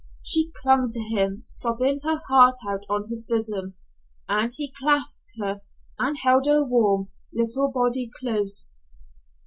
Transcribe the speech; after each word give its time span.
She 0.23 0.51
clung 0.63 0.89
to 0.93 0.99
him, 0.99 1.41
sobbing 1.45 1.99
her 2.01 2.23
heart 2.27 2.55
out 2.67 2.81
on 2.89 3.07
his 3.09 3.23
bosom, 3.23 3.75
and 4.27 4.49
he 4.51 4.73
clasped 4.75 5.33
her 5.39 5.61
and 5.99 6.17
held 6.23 6.47
her 6.47 6.63
warm 6.65 7.09
little 7.31 7.69
body 7.71 8.09
close. 8.19 8.71